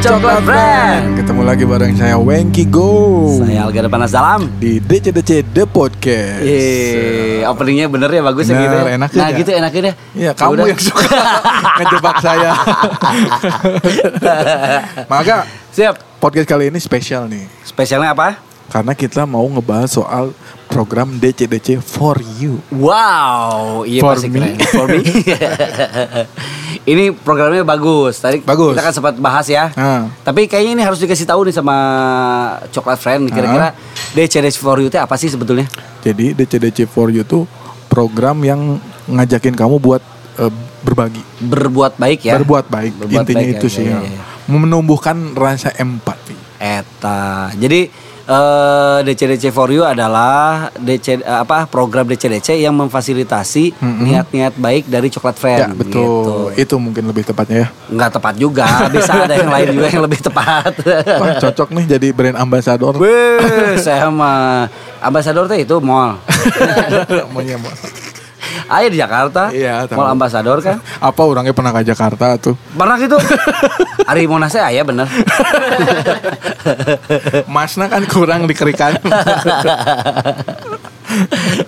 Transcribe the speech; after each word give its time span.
Coklat 0.00 0.40
Friend. 0.48 1.12
Ketemu 1.12 1.42
lagi 1.44 1.64
bareng 1.68 1.92
saya 1.92 2.16
Wengki 2.16 2.64
Go 2.64 3.28
Saya 3.36 3.68
Alga 3.68 3.84
Panas 3.84 4.08
Dalam. 4.08 4.48
di 4.56 4.80
DCDC 4.80 5.44
The 5.52 5.68
Podcast. 5.68 6.40
Yeay, 6.40 7.44
openingnya 7.44 7.84
bener 7.84 8.08
ya 8.08 8.24
bagus 8.24 8.48
ya 8.48 8.56
Bener, 8.56 8.64
gitu. 8.64 8.76
ya. 8.80 8.96
enak 8.96 9.08
nah 9.12 9.28
ya. 9.28 9.36
gitu 9.36 9.50
enakin 9.52 9.82
ya. 9.84 9.94
Iya, 10.16 10.30
kamu 10.32 10.52
Udah. 10.56 10.66
yang 10.66 10.80
suka 10.80 11.04
ngejebak 11.76 12.16
saya. 12.18 12.50
Maka 15.04 15.36
Siap. 15.70 15.94
podcast 16.16 16.48
kali 16.48 16.72
ini 16.72 16.80
spesial 16.80 17.28
nih 17.28 17.44
Spesialnya 17.62 18.16
apa? 18.16 18.40
karena 18.70 18.94
kita 18.94 19.26
mau 19.26 19.42
ngebahas 19.42 19.90
soal 19.90 20.30
program 20.70 21.18
DCDC 21.18 21.82
for 21.82 22.14
you. 22.38 22.62
Wow, 22.70 23.82
iya 23.82 23.98
For 23.98 24.14
pasti 24.14 24.30
me. 24.30 24.38
keren. 24.38 24.56
For 24.70 24.86
me. 24.86 25.02
ini 26.90 27.04
programnya 27.14 27.62
bagus. 27.62 28.18
Tadi 28.18 28.42
Bagus. 28.42 28.74
kita 28.74 28.82
kan 28.82 28.94
sempat 28.94 29.14
bahas 29.22 29.46
ya. 29.46 29.70
Nah. 29.78 30.10
Tapi 30.26 30.50
kayaknya 30.50 30.72
ini 30.74 30.82
harus 30.82 30.98
dikasih 30.98 31.22
tahu 31.22 31.46
nih 31.46 31.54
sama 31.54 31.76
Coklat 32.74 32.98
Friend 32.98 33.30
kira-kira 33.30 33.72
DCDC 34.12 34.58
for 34.58 34.82
you 34.82 34.90
itu 34.90 34.98
apa 34.98 35.14
sih 35.14 35.30
sebetulnya? 35.30 35.70
Jadi 36.02 36.34
DCDC 36.34 36.90
for 36.90 37.14
you 37.14 37.22
tuh 37.22 37.46
program 37.86 38.42
yang 38.42 38.82
ngajakin 39.06 39.54
kamu 39.54 39.78
buat 39.78 40.02
eh, 40.38 40.52
berbagi, 40.82 41.22
Berbuat 41.42 41.94
baik 41.94 42.26
ya. 42.26 42.34
berbuat 42.40 42.66
baik. 42.66 42.92
Berbuat 43.06 43.22
Intinya 43.22 43.46
baik, 43.46 43.56
itu 43.60 43.66
ya, 43.70 43.74
sih 43.74 43.84
ya, 43.86 43.98
ya. 44.02 44.10
ya. 44.18 44.22
Menumbuhkan 44.50 45.38
rasa 45.38 45.70
empati. 45.78 46.34
Eta. 46.60 47.54
Jadi 47.56 47.88
eh, 48.30 48.98
DCDC 49.02 49.50
for 49.50 49.68
you 49.74 49.82
adalah 49.82 50.70
DC 50.78 51.18
eh, 51.18 51.20
apa 51.26 51.66
program 51.66 52.06
DCDC 52.06 52.62
yang 52.62 52.78
memfasilitasi 52.78 53.74
niat-niat 53.82 54.54
baik 54.54 54.86
dari 54.86 55.10
Coklat 55.10 55.36
Friend. 55.36 55.60
Ya 55.66 55.74
betul. 55.74 56.54
Gitu. 56.54 56.62
Itu 56.62 56.74
mungkin 56.78 57.10
lebih 57.10 57.26
tepatnya 57.26 57.66
ya. 57.66 57.68
Nggak 57.90 58.10
tepat 58.22 58.34
juga, 58.38 58.66
bisa 58.94 59.26
ada 59.26 59.34
yang 59.34 59.50
lain 59.50 59.66
juga 59.74 59.88
yang 59.90 60.04
lebih 60.06 60.20
tepat. 60.22 60.72
Wah 61.20 61.34
cocok 61.42 61.68
nih 61.74 61.84
jadi 61.98 62.08
brand 62.14 62.38
ambassador. 62.38 62.94
Wih, 62.94 63.76
saya 63.82 64.06
mah 64.08 64.70
ambasador 65.02 65.50
teh 65.50 65.66
itu 65.66 65.76
mall. 65.82 66.22
Maunya 67.34 67.58
mau. 67.58 67.99
Ayo 68.70 68.86
di 68.86 68.96
Jakarta, 68.96 69.50
Iya, 69.50 69.82
tahu. 69.84 69.98
mall 69.98 70.08
ambasador 70.10 70.56
kan. 70.60 70.78
Apa 71.02 71.20
orangnya 71.20 71.50
pernah 71.50 71.72
ke 71.72 71.82
Jakarta 71.82 72.36
tuh? 72.36 72.54
Pernah 72.70 72.94
gitu. 72.96 73.16
Hari 74.06 74.24
Monasnya 74.24 74.64
aya 74.64 74.80
bener. 74.80 75.04
Masnya 77.48 77.86
kan 77.86 78.02
kurang 78.06 78.46
dikerikan. 78.46 78.96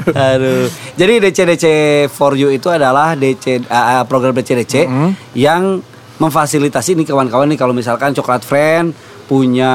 Aduh. 0.09 0.67
Jadi 0.95 1.13
DCDC 1.21 1.65
for 2.09 2.33
you 2.33 2.49
itu 2.49 2.69
adalah 2.69 3.13
DC 3.15 3.61
uh, 3.65 4.03
program 4.05 4.33
DCDC 4.33 4.75
Mm-hmm. 4.83 5.11
yang 5.35 5.79
memfasilitasi 6.15 6.95
nih 6.95 7.05
kawan-kawan 7.05 7.47
nih 7.47 7.57
kalau 7.57 7.73
misalkan 7.73 8.13
Coklat 8.13 8.41
Friend 8.41 8.91
punya 9.25 9.73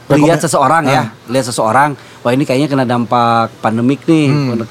Rekomen- 0.00 0.24
lihat 0.24 0.38
seseorang 0.40 0.82
ya, 0.84 1.00
Ah. 1.00 1.06
lihat 1.26 1.44
seseorang, 1.44 1.88
wah 2.18 2.30
ini 2.30 2.42
kayaknya 2.42 2.66
kena 2.66 2.84
dampak 2.84 3.50
pandemik 3.58 4.02
nih, 4.04 4.26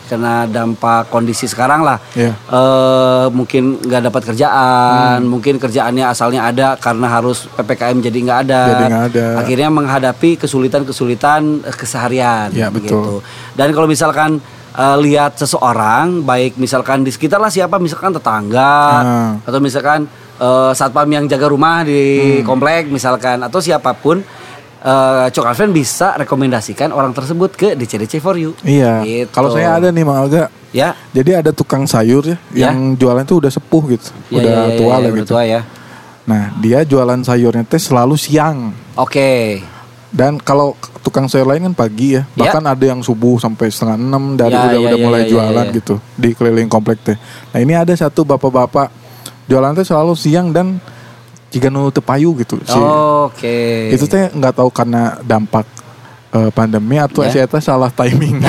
kena 0.05 0.45
dampak 0.45 1.07
kondisi 1.07 1.45
sekarang 1.45 1.81
lah. 1.81 1.97
Hmm. 2.11 2.19
Iya. 2.19 2.31
Eh, 2.33 3.25
mungkin 3.29 3.63
nggak 3.79 4.01
dapat 4.03 4.21
kerjaan, 4.25 5.17
Hmm. 5.19 5.29
mungkin 5.29 5.55
kerjaannya 5.57 6.05
asalnya 6.05 6.43
ada 6.43 6.75
karena 6.75 7.07
harus 7.07 7.47
ppkm 7.49 7.97
jadi 8.01 8.17
nggak 8.21 8.39
ada. 8.43 8.61
Jadi 8.65 8.83
nggak 8.85 9.05
ada. 9.09 9.25
Akhirnya 9.39 9.69
menghadapi 9.69 10.35
kesulitan-kesulitan 10.37 11.41
eh, 11.63 11.73
keseharian. 11.73 12.51
Iya, 12.51 12.67
betul. 12.69 12.83
gitu. 12.83 13.15
Dan 13.53 13.71
kalau 13.71 13.87
misalkan 13.87 14.39
eh, 14.73 14.97
lihat 14.99 15.33
seseorang, 15.35 16.21
baik 16.21 16.55
misalkan 16.55 17.01
di 17.01 17.09
sekitar 17.09 17.39
lah 17.39 17.49
siapa, 17.49 17.77
misalkan 17.77 18.13
tetangga 18.13 18.75
Ah. 18.93 19.31
atau 19.41 19.57
misalkan 19.57 20.05
eh, 20.37 20.71
satpam 20.71 21.09
yang 21.09 21.25
jaga 21.25 21.49
rumah 21.49 21.81
Hmm. 21.81 21.89
di 21.89 22.01
komplek 22.43 22.85
misalkan 22.87 23.41
atau 23.41 23.57
siapa 23.57 23.89
pun, 23.91 24.21
eh, 24.79 25.25
Coklat 25.29 25.55
Friend 25.55 25.71
bisa 25.71 26.13
rekomendasikan 26.15 26.89
orang 26.89 27.11
tersebut 27.11 27.51
ke 27.51 27.67
DCDC 27.73 28.19
for 28.19 28.35
you. 28.35 28.53
iya. 28.61 29.01
Gitu. 29.01 29.29
Kalau 29.29 29.49
saya 29.49 29.75
ada 29.75 29.89
nih 29.89 30.03
Mang 30.03 30.19
Alga. 30.19 30.49
Ya. 30.69 30.93
Jadi 31.09 31.31
ada 31.33 31.49
tukang 31.49 31.83
sayur 31.83 32.21
ya, 32.23 32.37
Ya. 32.51 32.69
yang 32.69 32.93
jualan 32.93 33.23
tuh 33.23 33.39
udah 33.39 33.49
sepuh 33.49 33.83
gitu. 33.89 34.09
Ya, 34.29 34.37
udah 34.37 34.51
ya, 34.51 34.61
ya, 34.67 34.77
tua 34.77 34.85
ya, 34.85 34.93
lah 34.93 35.09
udah 35.09 35.13
gitu. 35.17 35.31
tua 35.31 35.43
ya. 35.43 35.61
Nah, 36.27 36.43
dia 36.59 36.79
jualan 36.83 37.19
sayurnya 37.23 37.63
teh 37.63 37.79
selalu 37.79 38.19
siang. 38.19 38.75
Oke. 38.93 39.63
Dan 40.07 40.35
kalau 40.37 40.75
tukang 40.99 41.27
sayur 41.27 41.47
lain 41.47 41.63
kan 41.63 41.75
pagi 41.77 42.15
ya, 42.15 42.27
Ya. 42.35 42.51
bahkan 42.51 42.63
ada 42.63 42.83
yang 42.83 42.99
subuh 42.99 43.39
sampai 43.39 43.71
setengah 43.71 43.95
enam 43.95 44.35
dan 44.35 44.51
Ya, 44.51 44.59
udah 44.59 44.71
ya, 44.71 44.79
udah 44.85 44.99
ya, 44.99 45.03
mulai 45.03 45.19
ya, 45.19 45.25
ya, 45.25 45.31
jualan 45.31 45.65
ya. 45.65 45.75
gitu 45.75 45.95
di 46.13 46.29
keliling 46.31 46.67
komplek 46.67 46.99
teh. 47.01 47.17
Nah 47.49 47.59
ini 47.59 47.73
ada 47.73 47.91
satu 47.91 48.23
bapak-bapak 48.23 48.91
jualan 49.45 49.71
teh 49.73 49.83
selalu 49.83 50.13
siang 50.13 50.51
dan 50.51 50.83
jika 51.57 51.67
nu 51.67 51.89
teu 51.89 51.99
payu 51.99 52.37
gitu 52.37 52.61
sih. 52.61 52.77
Oke. 52.77 53.89
Itu 53.89 54.05
teh 54.05 54.29
nggak 54.29 54.53
tahu 54.55 54.69
karena 54.69 55.17
dampak 55.21 55.65
eh, 56.29 56.49
pandemi 56.51 56.95
atau 56.95 57.25
Ya. 57.25 57.33
saya 57.33 57.45
teh 57.45 57.59
salah 57.59 57.89
timing. 57.89 58.37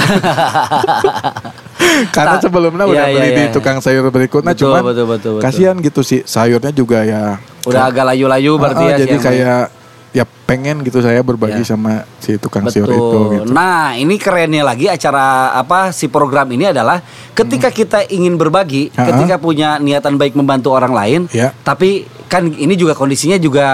karena 2.10 2.36
Tak- 2.38 2.44
sebelumnya 2.44 2.84
udah 2.84 3.06
iya, 3.06 3.14
beli 3.14 3.28
di 3.32 3.42
iya. 3.48 3.50
tukang 3.50 3.78
sayur 3.80 4.06
berikutnya 4.08 4.52
Betul, 4.52 4.70
cuman 4.70 4.82
betul, 4.84 5.06
betul, 5.08 5.30
betul. 5.34 5.44
kasihan 5.44 5.76
gitu 5.78 6.00
sih 6.02 6.20
sayurnya 6.22 6.70
juga 6.70 7.02
ya 7.02 7.40
Udah 7.64 7.90
agak 7.90 8.04
layu-layu 8.06 8.54
berarti 8.56 8.84
Ah, 8.84 8.88
ya. 8.88 8.94
ah, 8.94 8.98
jadi 8.98 9.14
siang, 9.14 9.24
kayak 9.24 9.60
ya 10.08 10.24
pengen 10.24 10.76
gitu 10.80 10.98
saya 11.00 11.20
berbagi 11.20 11.60
Ya. 11.60 11.68
sama 11.68 11.92
si 12.18 12.36
tukang 12.36 12.64
sayur 12.66 12.88
Betul. 12.88 12.96
itu 12.98 13.18
gitu. 13.34 13.50
Nah, 13.52 13.92
ini 13.92 14.16
kerennya 14.16 14.64
lagi 14.64 14.88
acara 14.88 15.52
apa 15.52 15.90
si 15.90 16.08
program 16.08 16.48
ini 16.48 16.64
adalah 16.66 17.02
ketika 17.32 17.68
kita 17.68 18.08
ingin 18.08 18.34
berbagi, 18.34 18.88
Ha-ha. 18.90 19.04
ketika 19.06 19.36
punya 19.36 19.76
niatan 19.76 20.16
baik 20.16 20.32
membantu 20.32 20.72
orang 20.72 20.92
lain, 20.92 21.20
Ya. 21.28 21.52
tapi 21.60 22.08
kan 22.28 22.44
ini 22.46 22.76
juga 22.76 22.92
kondisinya 22.92 23.40
juga 23.40 23.66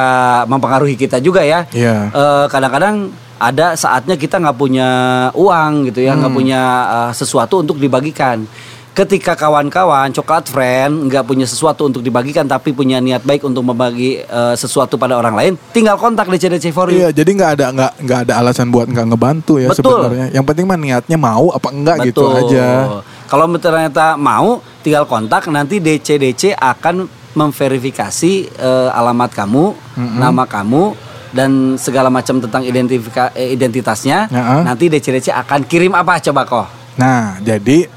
mempengaruhi 0.47 0.95
kita 0.95 1.19
juga 1.19 1.43
ya. 1.43 1.67
Iya. 1.75 2.09
Eh, 2.15 2.47
kadang-kadang 2.49 3.11
ada 3.37 3.75
saatnya 3.75 4.15
kita 4.15 4.39
nggak 4.39 4.57
punya 4.57 4.89
uang 5.35 5.91
gitu 5.91 6.01
ya, 6.07 6.15
nggak 6.15 6.31
Hmm. 6.31 6.39
punya 6.39 6.61
eh, 6.89 7.11
sesuatu 7.13 7.61
untuk 7.61 7.77
dibagikan. 7.77 8.47
Ketika 8.95 9.35
kawan-kawan 9.35 10.15
coklat 10.15 10.47
friend 10.47 11.11
nggak 11.11 11.27
punya 11.27 11.51
sesuatu 11.51 11.91
untuk 11.91 11.99
dibagikan 11.99 12.47
tapi 12.47 12.71
punya 12.71 13.03
niat 13.03 13.27
baik 13.27 13.43
untuk 13.43 13.67
membagi 13.67 14.23
eh, 14.23 14.55
sesuatu 14.55 14.95
pada 14.95 15.19
orang 15.19 15.35
lain, 15.35 15.53
tinggal 15.75 15.99
kontak 15.99 16.31
di 16.31 16.39
CDC 16.39 16.71
for 16.71 16.95
you. 16.95 17.03
Iya, 17.03 17.11
jadi 17.11 17.27
nggak 17.35 17.51
ada 17.59 17.67
nggak 17.75 17.93
nggak 18.07 18.19
ada 18.31 18.33
alasan 18.39 18.71
buat 18.71 18.87
nggak 18.87 19.07
ngebantu 19.11 19.59
ya 19.59 19.75
Betul. 19.75 19.99
sebenarnya. 19.99 20.27
Yang 20.31 20.45
penting 20.47 20.65
mah 20.71 20.79
niatnya 20.79 21.19
mau 21.19 21.51
apa 21.51 21.69
enggak 21.75 22.07
gitu 22.07 22.23
Betul. 22.23 22.55
aja. 22.55 22.67
Kalau 23.27 23.51
ternyata 23.59 24.15
mau, 24.15 24.63
tinggal 24.87 25.11
kontak 25.11 25.51
nanti 25.51 25.83
DCDC 25.83 26.55
akan 26.55 27.24
memverifikasi 27.35 28.33
eh, 28.55 28.91
alamat 28.95 29.35
kamu, 29.35 29.75
nama 30.19 30.47
kamu 30.47 30.95
dan 31.35 31.75
segala 31.75 32.07
macam 32.09 32.39
tentang 32.39 32.63
identifika 32.63 33.35
eh, 33.35 33.53
identitasnya. 33.53 34.31
Ya. 34.31 34.63
Nanti 34.63 34.87
DCDC 34.87 35.35
akan 35.35 35.67
kirim 35.67 35.93
apa 35.93 36.23
coba 36.23 36.47
kok? 36.47 36.67
Nah, 36.95 37.43
jadi 37.43 37.91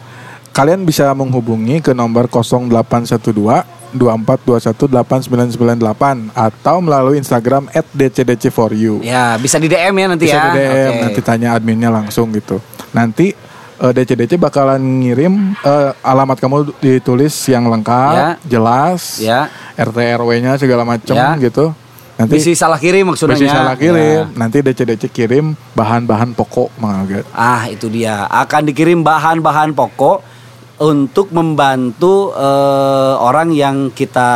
kalian 0.50 0.81
bisa 0.81 1.06
menghubungi 1.14 1.86
ke 1.86 1.94
nomor 1.94 2.25
0812 2.25 3.78
24218998 3.96 6.36
atau 6.36 6.75
melalui 6.84 7.24
Instagram 7.24 7.72
@dcdc4u. 7.72 9.00
Ya, 9.00 9.40
bisa 9.40 9.56
di 9.62 9.72
DM 9.72 9.96
ya 9.96 10.08
nanti 10.12 10.28
Bisa 10.28 10.36
ya. 10.36 10.44
di 10.52 10.59
DM, 10.59 10.92
Oke. 10.92 11.00
nanti 11.08 11.22
tanya 11.24 11.56
adminnya 11.56 11.88
langsung 11.88 12.36
gitu. 12.36 12.59
Nanti 12.92 13.31
eh, 13.78 13.92
DCDC 13.94 14.36
bakalan 14.36 14.82
ngirim 15.02 15.54
eh, 15.58 15.92
alamat 16.02 16.38
kamu 16.38 16.58
ditulis 16.78 17.34
yang 17.48 17.66
lengkap, 17.68 18.14
Ya. 18.14 18.30
jelas, 18.44 19.02
Ya. 19.18 19.40
RT 19.76 19.98
RW-nya 20.18 20.58
segala 20.58 20.84
macam 20.84 21.14
Ya. 21.14 21.38
gitu. 21.38 21.74
Nanti 22.18 22.42
Bisi 22.42 22.58
salah 22.58 22.82
kirim 22.82 23.14
maksudnya. 23.14 23.38
Bisa 23.38 23.54
salah 23.54 23.78
kirim. 23.78 24.26
Ya. 24.26 24.34
Nanti 24.34 24.66
DCDC 24.66 25.06
kirim 25.14 25.54
bahan-bahan 25.78 26.34
pokok 26.34 26.74
Mang. 26.82 27.06
Ah, 27.30 27.70
itu 27.70 27.86
dia. 27.94 28.26
Akan 28.26 28.66
dikirim 28.66 29.06
bahan-bahan 29.06 29.78
pokok 29.78 30.25
untuk 30.77 31.33
membantu 31.33 32.31
eh, 32.38 33.13
orang 33.18 33.50
yang 33.50 33.89
kita 33.89 34.29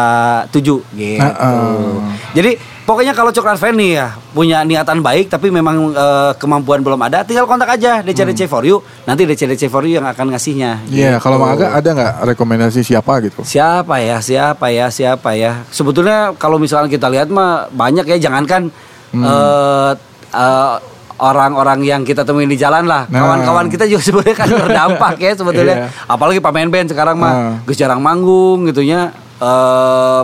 tuju 0.49 0.81
gitu. 0.97 1.21
Eh. 1.21 2.01
Jadi 2.33 2.51
pokoknya 2.81 3.13
kalau 3.13 3.29
coklat 3.29 3.61
fan 3.61 3.77
nih 3.77 3.91
ya 4.01 4.07
punya 4.33 4.65
niatan 4.65 5.05
baik 5.05 5.29
tapi 5.29 5.53
memang 5.53 5.93
eh, 5.93 6.31
kemampuan 6.41 6.81
belum 6.81 6.97
ada, 7.05 7.21
tinggal 7.21 7.45
kontak 7.45 7.77
aja 7.77 8.01
DCDC 8.01 8.49
for 8.49 8.65
you. 8.65 8.81
Nanti 9.05 9.29
DCDC 9.29 9.69
for 9.69 9.85
you 9.85 10.01
yang 10.01 10.07
akan 10.09 10.33
ngasihnya. 10.33 10.81
Iya, 10.89 11.17
gitu. 11.17 11.29
kalau 11.29 11.37
Mang 11.37 11.53
Alga 11.53 11.77
ada 11.77 11.89
nggak 11.93 12.13
rekomendasi 12.33 12.81
siapa 12.81 13.21
gitu? 13.21 13.45
Siapa 13.45 14.01
ya, 14.01 14.17
siapa 14.17 14.73
ya, 14.73 14.89
siapa 14.89 15.37
ya. 15.37 15.61
Sebetulnya 15.69 16.33
kalau 16.41 16.57
misalkan 16.57 16.89
kita 16.89 17.05
lihat 17.05 17.29
mah 17.29 17.69
banyak 17.69 18.09
ya, 18.09 18.17
jangankan 18.17 18.73
Hmm. 19.11 19.27
eh, 19.27 19.91
eh, 20.31 20.75
orang-orang 21.21 21.79
yang 21.81 22.01
kita 22.01 22.25
temuin 22.25 22.45
di 22.45 22.57
jalan 22.57 22.83
lah, 22.83 23.05
Nah. 23.05 23.21
kawan-kawan 23.21 23.69
kita 23.69 23.85
juga 23.85 24.01
sebenarnya 24.09 24.35
kan 24.35 24.49
berdampak 24.49 25.15
ya 25.15 25.31
sebetulnya. 25.31 25.75
Iya. 25.77 25.87
Apalagi 26.05 26.39
pemain 26.39 26.65
band 26.65 26.89
sekarang 26.89 27.15
mah, 27.15 27.31
Nah. 27.31 27.55
geus 27.63 27.77
jarang 27.77 28.01
manggung 28.01 28.65
gitunya. 28.65 29.13
eh 29.39 30.21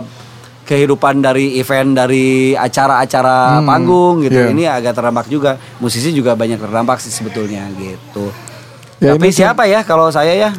kehidupan 0.62 1.18
dari 1.18 1.56
event 1.56 1.96
dari 1.96 2.52
acara-acara 2.52 3.56
Hmm, 3.56 3.66
panggung 3.66 4.14
gitu 4.20 4.36
iya. 4.38 4.52
ini 4.52 4.62
agak 4.62 4.92
terdampak 4.92 5.26
juga 5.26 5.56
musisi 5.78 6.12
juga 6.12 6.36
banyak 6.36 6.54
terdampak 6.54 7.00
sih 7.00 7.08
sebetulnya 7.08 7.66
gitu 7.72 8.28
Ya, 9.00 9.16
tapi 9.16 9.32
siapa 9.32 9.64
ya 9.64 9.80
kalau 9.82 10.12
saya 10.12 10.36
ya 10.36 10.50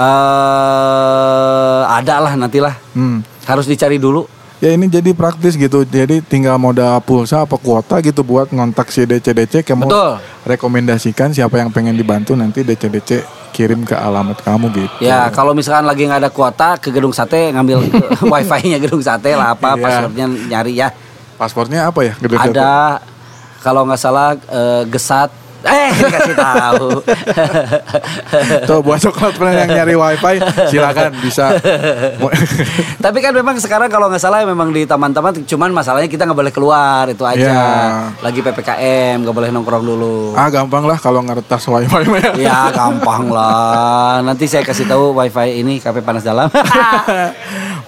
eh 0.00 1.80
ada 1.92 2.14
lah 2.20 2.32
nantilah 2.34 2.74
Hmm. 2.92 3.20
harus 3.44 3.66
dicari 3.66 3.94
dulu 3.96 4.24
Ya 4.60 4.76
ini 4.76 4.92
jadi 4.92 5.16
praktis 5.16 5.56
gitu. 5.56 5.88
Jadi 5.88 6.20
tinggal 6.20 6.60
modal 6.60 7.00
pulsa 7.00 7.48
apa 7.48 7.56
kuota 7.56 7.96
gitu 8.04 8.20
buat 8.20 8.52
ngontak 8.52 8.92
si 8.92 9.08
DC-DC 9.08 9.64
kamu 9.64 9.88
Betul. 9.88 10.20
rekomendasikan 10.44 11.32
siapa 11.32 11.56
yang 11.56 11.72
pengen 11.72 11.96
dibantu 11.96 12.36
nanti 12.36 12.60
DC-DC 12.60 13.24
kirim 13.56 13.88
ke 13.88 13.96
alamat 13.96 14.44
kamu 14.44 14.68
gitu. 14.76 14.96
Ya, 15.00 15.32
kalau 15.32 15.56
misalkan 15.56 15.88
lagi 15.88 16.04
nggak 16.04 16.28
ada 16.28 16.30
kuota 16.30 16.76
ke 16.76 16.92
gedung 16.92 17.16
sate 17.16 17.48
ngambil 17.56 17.88
wifi-nya 18.32 18.76
gedung 18.76 19.00
sate 19.00 19.32
lah 19.32 19.56
apa 19.56 19.74
Iya. 19.74 19.82
passwordnya 19.82 20.26
nyari 20.28 20.72
ya. 20.76 20.88
Paspornya 21.40 21.88
apa 21.88 22.00
ya? 22.04 22.12
Gede 22.20 22.36
Ada 22.36 23.00
kalau 23.64 23.88
nggak 23.88 23.96
salah 23.96 24.36
eh, 24.36 24.84
gesat 24.92 25.32
eh 25.64 25.90
dikasih 25.92 26.36
tahu. 26.36 26.88
Tuh 28.68 28.78
buat 28.80 28.98
coklat 29.00 29.32
pernah 29.36 29.54
yang 29.64 29.70
nyari 29.70 29.94
wifi 29.96 30.36
silakan 30.72 31.12
bisa. 31.20 31.52
Tapi 33.04 33.18
kan 33.20 33.32
memang 33.36 33.60
sekarang 33.60 33.92
kalau 33.92 34.08
nggak 34.08 34.22
salah 34.22 34.44
memang 34.48 34.72
di 34.72 34.88
taman-taman 34.88 35.44
cuman 35.44 35.70
masalahnya 35.72 36.08
kita 36.08 36.24
nggak 36.24 36.38
boleh 36.38 36.52
keluar 36.54 37.04
itu 37.12 37.24
aja. 37.24 37.40
Ya. 37.40 37.68
Lagi 38.24 38.40
PPKM 38.40 39.20
nggak 39.24 39.36
boleh 39.36 39.48
nongkrong 39.52 39.84
dulu. 39.84 40.32
ah 40.36 40.48
gampang 40.48 40.86
lah 40.88 40.96
kalau 40.96 41.20
ngeretas 41.24 41.64
wifi 41.68 42.04
ya. 42.46 42.72
Gampang 42.72 43.28
lah. 43.28 44.24
Nanti 44.24 44.48
saya 44.48 44.64
kasih 44.64 44.88
tahu 44.88 45.12
wifi 45.12 45.60
ini 45.60 45.78
KP 45.80 46.00
panas 46.00 46.24
dalam. 46.24 46.48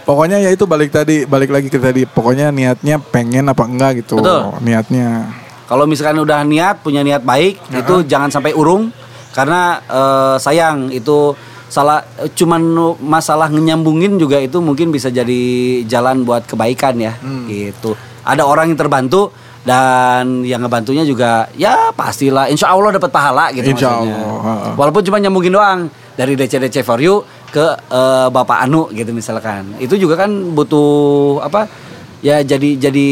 Pokoknya 0.02 0.42
ya 0.42 0.50
itu 0.50 0.66
balik 0.68 0.92
tadi 0.92 1.24
balik 1.24 1.48
lagi 1.48 1.72
ke 1.72 1.78
tadi. 1.80 2.04
Pokoknya 2.04 2.52
niatnya 2.52 3.00
pengen 3.00 3.48
apa 3.48 3.64
enggak 3.64 4.04
gitu. 4.04 4.20
Betul. 4.20 4.60
Niatnya. 4.60 5.41
Kalau 5.72 5.88
misalkan 5.88 6.20
udah 6.20 6.44
niat 6.44 6.84
punya 6.84 7.00
niat 7.00 7.24
baik 7.24 7.72
itu 7.72 8.04
jangan 8.04 8.28
sampai 8.28 8.52
urung 8.52 8.92
karena 9.32 9.80
eh, 9.88 10.36
sayang 10.36 10.92
itu 10.92 11.32
salah 11.72 12.04
cuman 12.36 12.60
masalah 13.00 13.48
nyambungin 13.48 14.20
juga 14.20 14.36
itu 14.36 14.60
mungkin 14.60 14.92
bisa 14.92 15.08
jadi 15.08 15.40
jalan 15.88 16.28
buat 16.28 16.44
kebaikan 16.44 17.00
ya 17.00 17.16
gitu. 17.48 17.96
Ada 18.20 18.44
orang 18.44 18.68
yang 18.68 18.76
terbantu 18.76 19.32
dan 19.64 20.44
yang 20.44 20.60
ngebantunya 20.60 21.08
juga 21.08 21.48
ya 21.56 21.88
pastilah 21.96 22.52
insya 22.52 22.68
Allah 22.68 23.00
dapat 23.00 23.08
pahala 23.08 23.48
gitu 23.56 23.72
Insya 23.72 23.88
maksudnya. 23.96 24.12
Allah. 24.12 24.76
Walaupun 24.76 25.02
cuma 25.08 25.16
nyambungin 25.24 25.56
doang 25.56 25.88
dari 26.12 26.36
DC 26.36 26.60
DC 26.60 26.84
for 26.84 27.00
you 27.00 27.24
ke 27.48 27.64
eh, 27.72 28.28
Bapak 28.28 28.68
Anu 28.68 28.92
gitu 28.92 29.08
misalkan. 29.16 29.72
Itu 29.80 29.96
juga 29.96 30.20
kan 30.20 30.52
butuh 30.52 31.40
apa? 31.40 31.64
Ya 32.22 32.38
jadi 32.38 32.78
jadi 32.78 33.08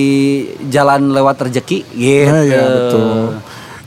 jalan 0.70 1.10
lewat 1.10 1.42
rezeki 1.42 1.78
gitu. 1.90 2.30
Nah, 2.30 2.46
ya 2.46 2.62
betul. 2.62 3.22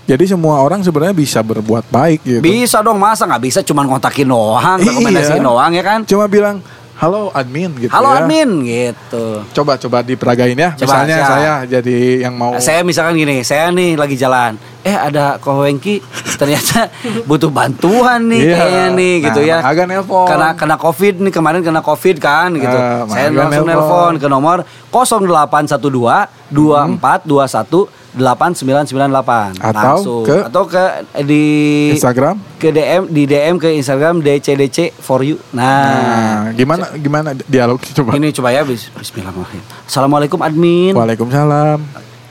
Jadi 0.03 0.23
semua 0.27 0.59
orang 0.59 0.83
sebenarnya 0.83 1.15
bisa 1.15 1.39
berbuat 1.39 1.87
baik 1.87 2.19
gitu. 2.27 2.43
Bisa 2.43 2.83
dong 2.83 2.99
masa 2.99 3.23
nggak 3.23 3.39
bisa 3.41 3.59
cuma 3.63 3.87
ngontakin 3.87 4.27
doang, 4.27 4.83
rekomendasiin 4.83 5.39
Iya. 5.39 5.47
doang 5.47 5.71
ya 5.71 5.83
kan? 5.83 5.99
Cuma 6.03 6.27
bilang 6.27 6.59
halo 6.93 7.29
admin 7.29 7.73
gitu 7.75 7.89
Halo 7.89 8.07
ya. 8.07 8.21
admin 8.21 8.49
gitu. 8.61 9.41
Coba 9.51 9.75
coba 9.75 9.99
diperagain 9.99 10.53
ya. 10.53 10.71
Coba, 10.71 10.81
Misalnya 11.03 11.17
siap. 11.17 11.29
saya 11.29 11.53
jadi 11.67 11.97
yang 12.21 12.33
mau 12.33 12.53
Saya 12.57 12.79
misalkan 12.81 13.15
gini, 13.15 13.41
saya 13.41 13.69
nih 13.69 13.93
lagi 13.93 14.13
jalan, 14.13 14.55
eh 14.79 14.93
ada 14.93 15.35
Ko 15.37 15.59
Wengki 15.59 15.99
ternyata 16.35 16.87
butuh 17.29 17.49
bantuan 17.49 18.25
nih 18.25 18.41
Iya. 18.43 18.55
kayaknya 18.55 18.85
nih 18.93 19.13
gitu 19.21 19.39
Nah, 19.39 19.49
ya. 19.49 19.57
Mang 19.59 19.69
Aga 19.69 19.83
nelpon. 19.85 20.25
Karena 20.27 20.49
kena 20.53 20.75
Covid 20.77 21.15
nih 21.19 21.31
kemarin 21.31 21.61
kena 21.61 21.81
Covid 21.81 22.15
kan 22.17 22.49
gitu. 22.53 22.71
Eh, 22.71 22.97
Mang 22.99 23.09
saya 23.09 23.27
langsung 23.29 23.65
nelpon. 23.65 24.11
nelpon 24.13 24.13
ke 24.17 24.27
nomor 24.27 24.57
0812 24.87 26.29
2421 26.53 27.89
8998 28.15 29.57
Atau 29.57 29.73
Langsung. 29.73 30.23
ke- 30.23 30.43
atau 30.45 30.63
ke 30.63 30.83
di 31.21 31.43
Instagram. 31.91 32.35
ke 32.55 32.69
DM 32.69 33.01
di 33.07 33.23
DM 33.23 33.55
ke 33.57 33.69
Instagram 33.71 34.19
DCDC 34.19 34.93
for 34.95 35.21
you. 35.21 35.37
Nah, 35.51 36.45
Nah, 36.45 36.53
gimana 36.53 36.93
gimana 36.95 37.29
dialog 37.43 37.81
coba. 37.83 38.13
ini 38.13 38.29
coba 38.29 38.49
ya 38.49 38.61
bis 38.61 38.87
Bismillahirrahmanirrahim. 38.91 39.63
Assalamualaikum 39.83 40.39
admin. 40.39 40.93
Waalaikumsalam. 40.93 41.79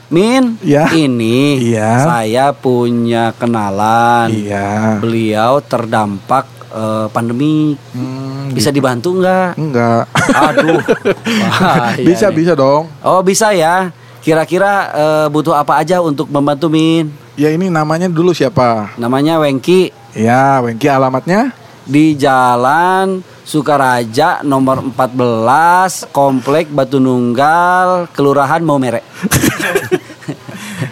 Min, 0.07 0.61
Ya. 0.61 0.87
ini 0.89 1.57
Iya. 1.65 2.05
saya 2.05 2.45
punya 2.51 3.33
kenalan. 3.33 4.29
Iya. 4.29 4.99
Beliau 4.99 5.57
terdampak 5.59 6.45
eh, 6.69 7.07
pandemi. 7.07 7.77
Hmm, 7.91 8.49
Bisa 8.49 8.69
dibantu 8.69 9.13
nggak? 9.15 9.57
Enggak. 9.57 10.05
Aduh. 10.33 10.81
bahaya 11.43 11.97
bisa 11.99 12.29
nih. 12.29 12.35
bisa 12.35 12.53
dong. 12.53 12.89
Oh 12.99 13.21
bisa 13.21 13.51
ya. 13.51 13.89
Kira-kira 14.23 14.71
eh, 14.89 15.27
butuh 15.27 15.51
apa 15.51 15.83
aja 15.83 15.99
untuk 15.99 16.31
membantu 16.31 16.71
Min? 16.71 17.11
Ya 17.35 17.51
ini 17.51 17.67
namanya 17.67 18.07
dulu 18.07 18.31
siapa? 18.31 18.95
Namanya 18.95 19.35
Wengki 19.37 19.91
Ya, 20.15 20.63
Wengki 20.63 20.87
alamatnya? 20.87 21.51
di 21.83 22.15
Jalan 22.15 23.19
Sukaraja 23.43 24.39
nomor 24.39 24.79
14 24.95 26.07
Komplek 26.15 26.71
Batu 26.71 27.03
Nunggal 27.03 28.07
Kelurahan 28.15 28.63
Maumere. 28.63 29.03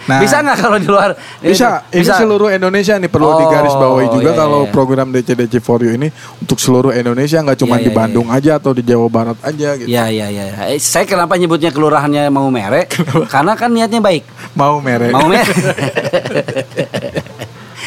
Nah, 0.02 0.18
bisa 0.18 0.42
nggak 0.42 0.58
kalau 0.58 0.78
di 0.82 0.88
luar? 0.90 1.14
Bisa, 1.38 1.86
ini 1.94 2.02
seluruh 2.02 2.50
Indonesia 2.50 2.98
nih 2.98 3.06
perlu 3.06 3.28
Oh, 3.30 3.38
digarisbawahi 3.38 4.06
juga 4.10 4.30
iya, 4.30 4.34
iya, 4.34 4.40
kalau 4.42 4.60
iya. 4.66 4.72
program 4.74 5.08
DCDC 5.14 5.62
for 5.62 5.78
you 5.78 5.94
ini 5.94 6.10
untuk 6.42 6.58
seluruh 6.58 6.90
Indonesia 6.90 7.38
nggak 7.38 7.58
cuma 7.62 7.78
Iya, 7.78 7.86
di 7.86 7.90
iya, 7.90 7.98
Bandung 8.02 8.26
aja 8.26 8.52
atau 8.58 8.74
di 8.74 8.82
Jawa 8.82 9.06
Barat 9.06 9.38
aja 9.40 9.78
gitu. 9.78 9.86
Ya 9.86 10.10
ya 10.10 10.26
ya. 10.26 10.66
Eh, 10.66 10.82
saya 10.82 11.06
kenapa 11.06 11.38
nyebutnya 11.38 11.70
kelurahannya 11.70 12.26
Maumere? 12.28 12.90
Karena 13.32 13.54
kan 13.54 13.70
niatnya 13.70 14.02
baik. 14.02 14.26
Mau 14.58 14.82
merek. 14.82 15.14
Maumere. 15.14 15.54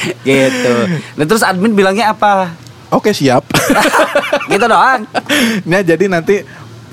gitu. 0.28 0.74
Nah 1.16 1.26
terus 1.26 1.44
admin 1.44 1.74
bilangnya 1.74 2.12
apa? 2.12 2.56
Oke, 2.94 3.12
siap. 3.12 3.44
gitu 4.48 4.66
doang. 4.66 5.04
Nah, 5.66 5.82
jadi 5.82 6.06
nanti 6.08 6.46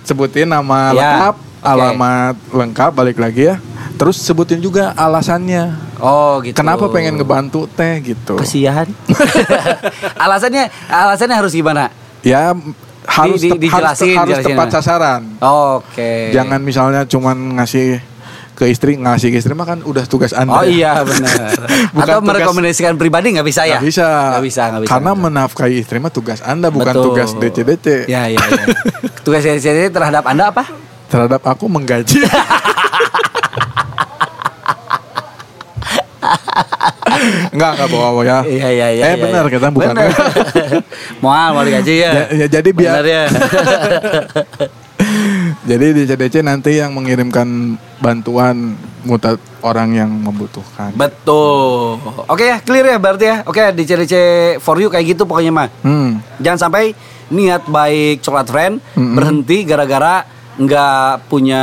sebutin 0.02 0.50
nama 0.50 0.90
Ya, 0.90 0.98
lengkap, 0.98 1.34
oke. 1.38 1.62
alamat 1.62 2.34
lengkap 2.50 2.90
balik 2.90 3.18
lagi 3.22 3.52
ya. 3.52 3.56
Terus 4.02 4.18
sebutin 4.18 4.58
juga 4.58 4.90
alasannya. 4.98 5.78
Oh 6.02 6.42
gitu. 6.42 6.58
Kenapa 6.58 6.90
pengen 6.90 7.14
ngebantu 7.14 7.70
teh 7.70 8.02
gitu. 8.02 8.34
Kasihan. 8.34 8.90
alasannya 10.26 10.66
alasannya 10.90 11.36
harus 11.38 11.54
gimana? 11.54 11.86
Ya 12.26 12.50
harus 13.06 13.38
di- 13.38 13.54
dijelasin, 13.62 14.18
harus, 14.18 14.42
harus 14.42 14.46
tepat 14.50 14.74
sasaran. 14.74 15.22
Oke. 15.38 16.34
Jangan 16.34 16.58
misalnya 16.58 17.06
cuman 17.06 17.62
ngasih 17.62 18.02
ke 18.58 18.66
istri 18.74 18.98
ngasih 18.98 19.30
ke 19.30 19.38
istri 19.38 19.54
mah 19.54 19.70
kan 19.70 19.86
udah 19.86 20.02
tugas 20.10 20.34
anda. 20.34 20.50
Oh 20.50 20.66
iya 20.66 20.98
benar. 21.06 21.54
Atau 22.02 22.18
tugas- 22.18 22.26
merekomendasikan 22.26 22.98
pribadi 22.98 23.38
nggak 23.38 23.46
bisa 23.46 23.70
ya? 23.70 23.78
Nggak 23.78 23.86
bisa. 23.86 24.08
Nggak 24.34 24.44
bisa, 24.50 24.62
nggak 24.66 24.82
bisa. 24.82 24.90
Karena 24.98 25.10
menafkahi 25.14 25.74
istri 25.78 26.02
mah 26.02 26.10
tugas 26.10 26.42
anda 26.42 26.74
bukan 26.74 26.90
Betul. 26.90 27.04
tugas 27.06 27.38
DC-DC. 27.38 28.10
Ya 28.10 28.26
ya 28.26 28.42
ya. 28.42 28.64
Tugas 29.22 29.46
DCDC 29.46 29.94
terhadap 29.94 30.26
anda 30.26 30.50
apa? 30.50 30.66
Terhadap 31.06 31.46
aku 31.46 31.70
menggaji. 31.70 32.18
Enggak, 37.62 37.78
enggak 37.78 37.90
bawa 37.94 38.20
ya. 38.26 38.38
Iya 38.42 38.68
iya 38.74 38.86
iya. 38.90 39.04
Eh 39.06 39.14
iya, 39.14 39.22
benar 39.22 39.44
iya. 39.46 39.52
kita 39.54 39.68
bukan. 39.70 39.94
Mual 41.22 41.48
mau 41.54 41.62
digaji 41.62 41.94
ya. 41.94 42.10
Ya, 42.10 42.24
ya, 42.42 42.46
jadi 42.58 42.68
biar 42.74 42.90
Benar 42.98 43.06
ya. 43.06 43.24
jadi 45.70 45.86
di 45.94 46.02
CDC 46.10 46.34
nanti 46.42 46.82
yang 46.82 46.90
mengirimkan 46.90 47.78
bantuan 48.02 48.74
mutat 49.06 49.38
orang 49.62 49.94
yang 49.94 50.10
membutuhkan. 50.10 50.90
Betul. 50.98 52.02
Oke 52.26 52.50
ya, 52.50 52.58
clear 52.58 52.90
ya 52.90 52.98
berarti 52.98 53.30
ya. 53.30 53.36
Oke, 53.46 53.62
di 53.78 53.86
CDC 53.86 54.14
for 54.58 54.74
you 54.82 54.90
kayak 54.90 55.14
gitu 55.14 55.22
pokoknya 55.22 55.54
mah. 55.54 55.68
Hmm. 55.86 56.18
Jangan 56.42 56.66
sampai 56.66 56.98
niat 57.30 57.62
baik 57.70 58.26
coklat 58.26 58.50
friend 58.50 58.74
Mm-mm. 58.98 59.14
berhenti 59.14 59.62
gara-gara 59.62 60.26
nggak 60.52 61.30
punya 61.30 61.62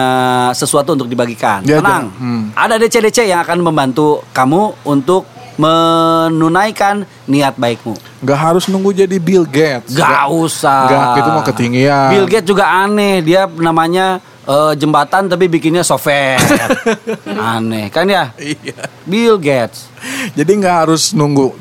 sesuatu 0.55 0.95
untuk 0.95 1.11
dibagikan. 1.11 1.61
Ya, 1.67 1.83
Tenang. 1.83 2.07
Hmm. 2.15 2.43
Ada 2.55 2.79
DC-DC 2.79 3.27
yang 3.27 3.43
akan 3.43 3.61
membantu 3.61 4.23
kamu 4.31 4.79
untuk 4.87 5.27
menunaikan 5.59 7.03
niat 7.27 7.59
baikmu. 7.59 7.99
Nggak 8.23 8.39
harus 8.39 8.63
nunggu 8.71 8.95
jadi 8.95 9.17
Bill 9.19 9.43
Gates. 9.43 9.91
Gak 9.91 10.31
usah. 10.31 10.87
Nggak, 10.87 11.03
itu 11.19 11.29
mau 11.29 11.43
ketinggian. 11.43 12.09
Bill 12.15 12.27
Gates 12.31 12.47
juga 12.47 12.65
aneh. 12.65 13.19
Dia 13.19 13.43
namanya 13.45 14.23
eh, 14.47 14.73
jembatan 14.79 15.27
tapi 15.27 15.51
bikinnya 15.51 15.83
software. 15.83 16.39
aneh 17.59 17.91
kan 17.91 18.07
ya? 18.07 18.31
Iya. 18.39 18.87
Bill 19.03 19.35
Gates. 19.35 19.91
Jadi 20.31 20.51
nggak 20.55 20.75
harus 20.87 21.11
nunggu 21.11 21.51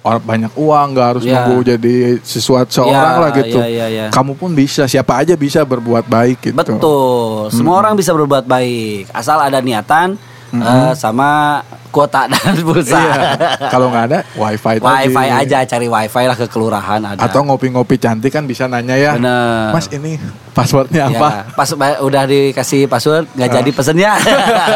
orang 0.00 0.24
banyak 0.24 0.52
uang, 0.56 0.86
nggak 0.96 1.06
harus 1.12 1.24
Ya. 1.28 1.44
nunggu 1.44 1.76
jadi 1.76 1.94
sesuatu 2.24 2.72
seorang 2.72 3.14
Ya, 3.14 3.20
lah 3.20 3.30
gitu. 3.36 3.58
ya, 3.60 3.68
ya, 3.68 3.86
ya. 3.88 4.04
Kamu 4.08 4.32
pun 4.32 4.56
bisa, 4.56 4.88
siapa 4.88 5.20
aja 5.20 5.36
bisa 5.36 5.60
berbuat 5.60 6.08
baik 6.08 6.50
gitu. 6.50 6.56
Betul. 6.56 7.52
Semua 7.52 7.78
orang 7.78 7.94
bisa 7.94 8.10
berbuat 8.10 8.48
baik 8.48 9.12
asal 9.12 9.36
ada 9.38 9.60
niatan 9.60 10.16
eh, 10.50 10.92
sama 10.96 11.60
kuota 11.90 12.24
dan 12.24 12.54
pulsa. 12.66 12.96
Iya. 12.96 13.20
Kalau 13.68 13.90
nggak 13.90 14.04
ada 14.06 14.18
wifi 14.32 14.78
tadi. 14.78 15.10
wifi 15.10 15.26
aja, 15.28 15.58
cari 15.66 15.86
wifi 15.86 16.24
lah 16.24 16.36
ke 16.38 16.46
kelurahan 16.46 17.00
ada. 17.04 17.20
Atau 17.20 17.42
ngopi-ngopi 17.42 17.98
cantik 17.98 18.30
kan 18.30 18.46
bisa 18.46 18.64
nanya 18.64 18.94
ya. 18.94 19.12
Bener. 19.14 19.74
Mas 19.74 19.90
ini 19.90 20.16
passwordnya 20.50 21.06
Ya, 21.06 21.16
apa? 21.16 21.30
pas 21.54 21.70
ba- 21.74 22.00
udah 22.00 22.26
dikasih 22.26 22.86
password 22.86 23.26
nggak 23.34 23.50
jadi 23.52 23.70
pesennya. 23.70 24.12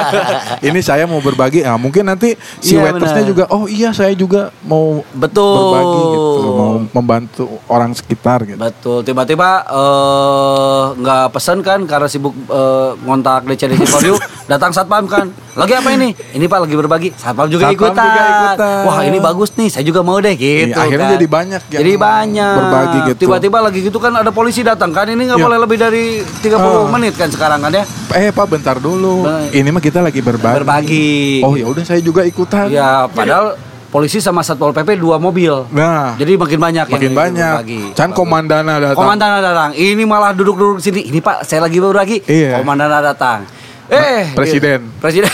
ini 0.69 0.81
saya 0.81 1.07
mau 1.07 1.19
berbagi. 1.19 1.63
Nah, 1.63 1.79
mungkin 1.79 2.05
nanti 2.05 2.35
si 2.59 2.75
Iya, 2.75 2.91
waitersnya 2.91 3.25
juga, 3.25 3.45
oh 3.51 3.65
iya 3.67 3.95
saya 3.95 4.13
juga 4.13 4.51
mau 4.63 5.03
Betul. 5.15 5.55
berbagi 5.55 6.01
gitu, 6.11 6.49
mau 6.51 6.73
membantu 6.93 7.45
orang 7.67 7.95
sekitar 7.95 8.43
gitu. 8.45 8.59
Betul, 8.59 8.99
tiba-tiba 9.03 9.63
eh, 9.67 10.85
nggak 10.99 11.25
pesan 11.31 11.63
kan 11.63 11.87
karena 11.87 12.09
sibuk 12.11 12.35
eh, 12.35 12.91
ngontak 13.01 13.47
for 13.87 14.03
you, 14.03 14.17
datang 14.51 14.75
satpam 14.75 15.07
kan. 15.07 15.31
Lagi 15.55 15.75
apa 15.75 15.95
ini? 15.95 16.11
Ini 16.35 16.45
Pak 16.45 16.59
lagi 16.67 16.75
berbagi. 16.75 17.04
Satpam 17.13 17.47
juga, 17.47 17.67
Satpam 17.67 17.77
ikutan. 17.91 18.07
juga 18.07 18.23
ikutan. 18.25 18.83
Wah, 18.85 18.99
ini 19.03 19.19
bagus 19.19 19.51
nih, 19.53 19.69
saya 19.69 19.83
juga 19.83 20.01
mau 20.01 20.17
deh 20.17 20.33
gitu. 20.33 20.71
Iya, 20.71 20.79
akhirnya 20.79 21.07
kan. 21.07 21.15
jadi 21.15 21.27
banyak 21.29 21.63
yang 21.67 21.81
Jadi 21.81 21.93
banyak. 21.95 22.55
berbagi 22.57 22.99
gitu. 23.07 23.21
Tiba-tiba 23.21 23.59
lagi 23.61 23.79
gitu 23.83 23.99
kan 23.99 24.13
ada 24.15 24.31
polisi 24.31 24.61
datang 24.61 24.91
kan. 24.91 25.05
Ini 25.05 25.21
nggak 25.21 25.37
Iya. 25.37 25.45
boleh 25.45 25.59
lebih 25.59 25.77
dari 25.77 26.05
30 26.39 26.57
Ah. 26.81 26.91
menit 26.91 27.13
kan 27.13 27.29
sekarang 27.29 27.61
kan 27.61 27.71
ya. 27.71 27.85
Eh 28.11 28.31
Pak 28.31 28.47
bentar 28.49 28.77
dulu. 28.77 29.27
Ini 29.51 29.69
mah 29.69 29.81
kita 29.81 30.01
lagi 30.01 30.21
berbagi. 30.21 30.57
Berbagi. 30.57 31.13
Oh 31.41 31.53
ya 31.53 31.67
udah 31.67 31.83
saya 31.83 31.99
juga 31.99 32.23
ikutan. 32.23 32.69
Ya, 32.69 33.05
padahal 33.07 33.59
polisi 33.89 34.19
sama 34.19 34.41
Satpol 34.41 34.71
PP 34.71 34.97
dua 34.97 35.17
mobil. 35.17 35.55
Nah, 35.71 36.15
Jadi 36.15 36.35
makin 36.35 36.59
banyak 36.59 36.87
makin 36.89 36.99
yang 37.05 37.15
banyak. 37.15 37.55
berbagi. 37.61 37.83
Can 37.93 38.11
komandana 38.11 38.79
datang. 38.79 38.99
Komandan 38.99 39.39
datang. 39.39 39.71
Ini 39.73 40.03
malah 40.03 40.31
duduk-duduk 40.31 40.79
sini. 40.79 41.07
Ini 41.07 41.19
Pak, 41.19 41.43
saya 41.43 41.63
lagi 41.63 41.79
berbagi. 41.79 42.23
Iya. 42.25 42.59
Komandan 42.59 42.91
datang. 42.91 43.47
Eh, 43.85 44.33
Presiden. 44.33 44.89
gitu. 44.89 45.01
Presiden. 45.01 45.29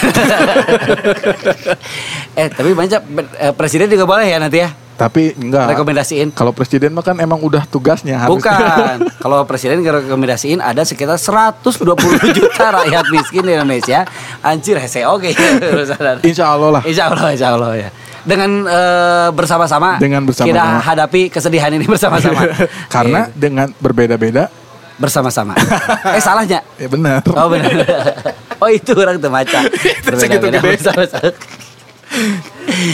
eh, 2.35 2.49
tapi 2.50 2.71
banyak 2.75 3.00
eh, 3.38 3.52
presiden 3.54 3.87
juga 3.87 4.04
boleh 4.07 4.26
ya 4.26 4.38
nanti 4.38 4.59
ya. 4.59 4.71
Tapi 5.00 5.33
enggak. 5.33 5.73
Rekomendasiin. 5.73 6.28
Kalau 6.37 6.52
presiden 6.52 6.92
mah 6.92 7.00
kan 7.00 7.16
emang 7.16 7.40
udah 7.40 7.64
tugasnya 7.64 8.21
harus. 8.21 8.37
Bukan. 8.37 9.09
Kalau 9.25 9.49
presiden 9.49 9.80
rekomendasiin 9.80 10.61
ada 10.61 10.85
sekitar 10.85 11.16
120 11.16 11.73
juta 12.37 12.64
rakyat 12.69 13.09
miskin 13.09 13.40
di 13.40 13.57
Indonesia. 13.57 14.04
Anjir, 14.45 14.76
hese 14.76 15.09
oke. 15.09 15.33
Insya 16.28 16.52
Allah 16.52 16.69
lah. 16.69 16.83
Insya 16.85 17.09
Allah, 17.09 17.33
insya 17.33 17.49
Allah 17.57 17.73
ya. 17.80 17.88
Dengan 18.21 18.69
eh, 18.69 19.28
bersama-sama 19.33 19.97
Dengan 19.97 20.21
bersama-sama. 20.28 20.52
kita 20.52 20.64
hadapi 20.85 21.33
kesedihan 21.33 21.73
ini 21.73 21.88
bersama-sama. 21.88 22.45
Karena 22.92 23.33
Gitu. 23.33 23.40
dengan 23.40 23.73
berbeda-beda, 23.80 24.52
bersama-sama. 25.00 25.57
eh 26.16 26.21
salahnya. 26.21 26.61
ya 26.76 26.87
benar. 26.87 27.25
Oh 27.33 27.49
benar. 27.49 27.73
oh 28.62 28.69
itu 28.69 28.92
orang 28.92 29.16
tuh 29.16 29.33
maca. 29.33 29.64
segitu 30.21 30.45
Berbeda-beda 30.45 30.59
gede. 30.61 30.69
bersama-sama. 30.76 31.30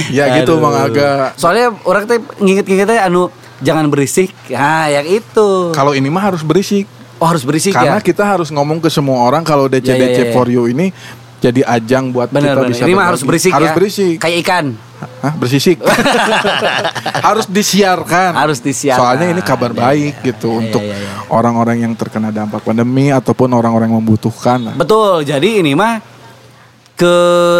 ya 0.08 0.25
gitu 0.40 0.52
Aduh. 0.56 0.62
Bang 0.62 0.76
Aga. 0.78 1.10
Soalnya 1.34 1.75
orang 1.82 2.06
tuh 2.06 2.16
nginget-ngingetnya 2.38 3.02
anu 3.02 3.28
jangan 3.58 3.90
berisik. 3.90 4.30
Nah, 4.48 4.86
yang 4.86 5.06
itu. 5.08 5.75
Kalau 5.75 5.92
ini 5.92 6.06
mah 6.06 6.30
harus 6.32 6.46
berisik. 6.46 6.86
Oh 7.16 7.25
harus 7.25 7.48
berisik 7.48 7.72
Karena 7.72 7.96
ya. 7.96 8.04
kita 8.04 8.28
harus 8.28 8.52
ngomong 8.52 8.76
ke 8.76 8.92
semua 8.92 9.25
orang 9.25 9.40
kalau 9.40 9.72
DC 9.72 9.88
Ya, 9.88 9.96
ya, 9.96 10.04
ya, 10.20 10.36
for 10.36 10.52
you 10.52 10.68
ini 10.68 10.92
jadi 11.40 11.64
ajang 11.64 12.12
buat 12.12 12.28
Benar 12.28 12.52
kita 12.52 12.60
benar. 12.60 12.68
bisa 12.76 12.82
Ini 12.84 12.92
mah 12.92 13.06
harus 13.08 13.22
berisik 13.25 13.52
harus 13.56 13.72
ya. 13.72 13.75
berisik 13.76 14.16
Kayak 14.20 14.36
ikan. 14.44 14.66
Hah, 14.96 15.32
bersisik 15.34 15.76
harus 17.26 17.46
disiarkan 17.46 18.32
Harus 18.32 18.58
disiarkan. 18.58 18.96
soalnya 18.98 19.26
ini 19.28 19.42
kabar 19.42 19.70
Ya, 19.70 19.78
baik 19.82 20.14
ya. 20.16 20.24
gitu 20.26 20.48
Ya, 20.50 20.58
untuk 20.58 20.82
ya, 20.82 20.92
ya, 20.92 20.98
ya. 20.98 21.12
orang-orang 21.28 21.76
yang 21.80 21.92
terkena 21.92 22.28
dampak 22.30 22.60
pandemi 22.60 23.08
ataupun 23.10 23.48
orang-orang 23.50 23.88
yang 23.88 23.98
membutuhkan 23.98 24.72
Betul. 24.74 25.22
Jadi 25.22 25.60
ini 25.60 25.72
mah 25.72 26.00
ke 26.94 27.12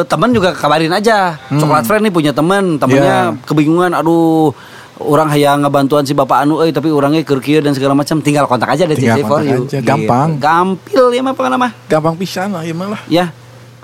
teman 0.07 0.33
juga 0.33 0.51
kabarin 0.51 0.89
aja. 0.91 1.37
Hmm. 1.47 1.61
Coklat 1.61 1.85
friend 1.85 2.03
nih 2.03 2.15
punya 2.15 2.33
teman, 2.33 2.81
temennya 2.81 3.37
Ya. 3.37 3.45
kebingungan. 3.45 3.93
Aduh, 3.93 4.57
orang 4.97 5.29
hayang 5.29 5.61
ngebantuan 5.61 6.03
si 6.03 6.17
bapak 6.17 6.41
anu, 6.41 6.65
eh 6.65 6.73
tapi 6.73 6.89
orangnya 6.89 7.21
kerkieu 7.21 7.61
dan 7.61 7.77
segala 7.77 7.93
macam. 7.93 8.17
Tinggal 8.19 8.49
kontak 8.49 8.73
aja 8.73 8.89
CC 8.89 9.21
for 9.23 9.45
you. 9.45 9.69
aja, 9.69 9.85
gampang. 9.85 10.41
Gampil 10.41 11.05
ya 11.11 11.21
mah 11.21 11.33
apa 11.33 11.53
nama? 11.53 11.69
gampang 11.85 12.17
pisan 12.17 12.49
lah 12.51 12.65
ya 12.65 12.73
malah 12.73 13.01
Ya. 13.07 13.29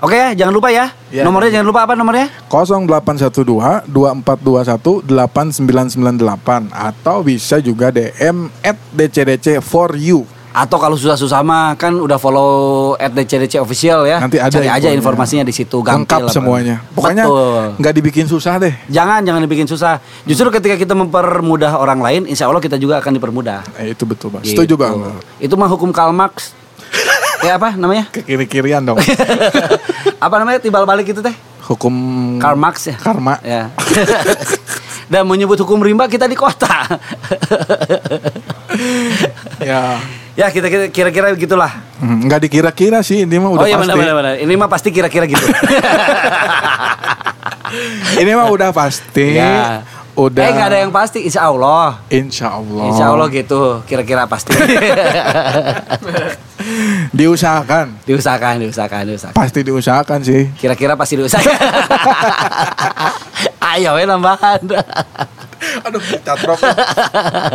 Oke 0.03 0.19
ya, 0.19 0.35
jangan 0.35 0.51
lupa 0.51 0.67
ya. 0.67 0.91
Ya. 1.07 1.23
Nomornya 1.23 1.47
jangan 1.55 1.67
lupa 1.71 1.87
apa 1.87 1.95
nomornya? 1.95 2.27
0812 2.51 3.87
2421 3.87 4.99
8998 5.07 6.67
atau 6.69 7.23
bisa 7.23 7.63
juga 7.63 7.87
DM 7.87 8.51
at 8.59 8.75
DCDC 8.91 9.63
for 9.63 9.95
you 9.95 10.27
Atau 10.51 10.75
kalau 10.75 10.93
susah-susah 10.93 11.39
mah 11.41 11.73
kan 11.73 11.95
udah 11.95 12.19
follow 12.19 12.51
at 12.93 13.09
DCDC 13.09 13.57
official 13.57 14.03
ya. 14.03 14.19
nanti 14.19 14.37
ada 14.37 14.51
Cari 14.51 14.67
aja 14.67 14.91
informasinya 14.91 15.41
di 15.41 15.49
situ 15.49 15.79
gampil 15.79 16.03
lengkap 16.03 16.19
lah, 16.21 16.29
semuanya 16.29 16.75
pokoknya 16.91 17.25
nggak 17.73 17.93
dibikin 17.95 18.27
susah 18.27 18.59
deh 18.59 18.75
Jangan 18.85 19.23
jangan 19.23 19.39
dibikin 19.39 19.65
susah. 19.65 19.97
Justru 20.21 20.51
ketika 20.51 20.75
kita 20.75 20.93
mempermudah 20.93 21.73
orang 21.73 21.97
lain, 21.97 22.21
insya 22.27 22.45
Allah 22.45 22.59
kita 22.59 22.75
juga 22.75 22.99
akan 22.99 23.17
dipermudah. 23.17 23.65
eh, 23.79 23.95
itu 23.95 24.03
betul 24.03 24.29
bang 24.29 24.43
setuju 24.43 24.67
Gitu. 24.67 24.77
bang 24.77 24.93
Itu 25.39 25.55
mah 25.55 25.65
hukum 25.65 25.89
Karl 25.89 26.11
Marx. 26.11 26.53
Ya 27.43 27.59
apa 27.59 27.75
namanya? 27.75 28.07
ke 28.09 28.23
kiri 28.23 28.47
kirian 28.47 28.83
dong 28.87 28.97
apa 30.25 30.35
namanya 30.39 30.59
timbal 30.63 30.87
balik 30.87 31.11
itu 31.11 31.19
teh? 31.19 31.35
hukum 31.63 31.93
Karl 32.43 32.59
Marx 32.59 32.91
ya. 32.91 32.95
karma 32.99 33.39
Ya. 33.43 33.71
Dan 35.11 35.27
menyebut 35.27 35.59
hukum 35.59 35.83
rimba 35.83 36.07
kita 36.07 36.25
di 36.25 36.33
kota. 36.33 36.71
ya 39.69 39.99
ya 40.33 40.47
kita 40.49 40.89
kira-kira 40.89 41.35
gitulah. 41.37 41.69
Hmm, 41.99 42.25
nggak 42.25 42.49
dikira-kira 42.49 43.03
sih 43.05 43.27
ini 43.27 43.37
mah 43.37 43.51
udah 43.53 43.63
oh 43.63 43.67
iya 43.67 43.77
pasti 43.77 43.93
benar 43.99 44.15
benar. 44.15 44.33
Ini 44.39 44.53
mah 44.57 44.69
pasti 44.71 44.89
kira-kira 44.89 45.25
gitu. 45.27 45.43
ini 48.23 48.31
mah 48.33 48.47
udah 48.49 48.69
pasti 48.73 49.37
Ya. 49.37 49.83
Udah 50.13 50.39
Eh 50.39 50.51
nggak 50.51 50.67
ada 50.67 50.77
yang 50.79 50.89
pasti, 50.89 51.21
insya 51.21 51.45
Allah. 51.45 51.99
insya 52.07 52.53
Allah 52.53 52.85
Insya 52.85 53.09
Allah 53.09 53.27
gitu, 53.27 53.81
kira-kira 53.83 54.25
pasti. 54.25 54.53
diusahakan 57.11 57.91
diusahakan, 58.03 58.59
diusahakan, 58.59 59.01
diusahakan. 59.05 59.35
pasti 59.35 59.59
diusahakan 59.61 60.19
sih 60.23 60.41
Kira-kira 60.55 60.95
pasti 60.95 61.15
diusahakan. 61.15 61.51
Ayo 63.73 63.97
ya 63.97 64.05
nambahan. 64.05 64.59
aduh 65.83 66.01
catrok 66.21 66.59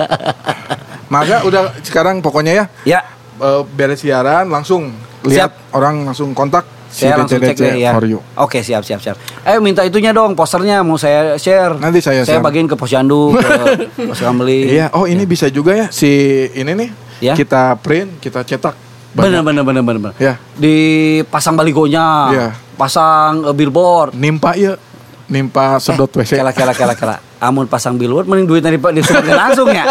maka 1.08 1.44
udah 1.44 1.72
sekarang 1.80 2.20
pokoknya 2.20 2.52
ya 2.52 2.64
ya, 2.84 3.00
eh, 3.38 3.62
beres 3.70 4.00
siaran 4.00 4.48
langsung 4.48 4.92
lihat 5.22 5.52
orang 5.72 6.04
langsung 6.04 6.32
kontak 6.32 6.64
si 6.88 7.04
saya 7.04 7.20
langsung 7.20 7.38
cek 7.38 7.54
deh 7.54 7.74
ya. 7.78 7.92
Oke, 8.34 8.60
siap, 8.60 8.82
siap, 8.82 8.98
siap. 8.98 9.16
Eh 9.42 9.60
minta 9.60 9.84
itunya 9.84 10.10
dong, 10.10 10.32
posternya 10.32 10.80
mau 10.80 10.96
saya 10.96 11.36
share. 11.36 11.76
Nanti 11.76 12.00
saya 12.00 12.24
Saya 12.24 12.40
share. 12.40 12.44
bagiin 12.44 12.66
ke 12.66 12.74
posyandu, 12.74 13.32
ke 13.36 14.08
pos 14.08 14.18
Kamli. 14.18 14.72
Iya, 14.72 14.90
oh 14.92 15.04
ini 15.04 15.22
bisa 15.24 15.46
juga 15.48 15.72
ya 15.72 15.86
si 15.88 16.08
ini 16.50 16.72
nih 16.74 16.90
Ya. 17.18 17.34
kita 17.34 17.74
print, 17.76 18.22
kita 18.22 18.42
cetak. 18.42 18.78
Bener, 19.10 19.42
bener, 19.42 19.66
bener, 19.66 19.82
bener. 19.82 20.14
Ya. 20.16 20.38
Dipasang 20.54 21.58
baligonya, 21.58 22.06
Iya. 22.30 22.48
pasang 22.78 23.42
eh, 23.42 23.54
billboard. 23.54 24.14
Nimpa 24.14 24.54
ya, 24.54 24.78
nimpa 25.26 25.82
sedot 25.82 26.06
WC. 26.08 26.38
Kela, 26.38 26.54
kela, 26.54 26.70
kela, 26.72 26.94
kela. 26.94 27.16
Amun 27.38 27.70
pasang 27.70 27.94
billboard, 27.94 28.26
mending 28.26 28.50
duitnya 28.50 28.70
di, 28.70 28.80
disuruh 28.98 29.22
langsung 29.22 29.70
ya. 29.70 29.86